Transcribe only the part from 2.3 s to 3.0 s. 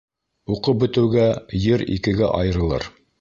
айырылыр.